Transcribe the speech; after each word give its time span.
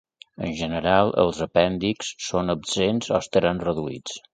En 0.45 0.53
general, 0.61 1.11
els 1.25 1.43
apèndixs 1.47 2.11
són 2.31 2.53
absents 2.59 3.15
o 3.17 3.21
estan 3.23 3.67
reduïts. 3.71 4.23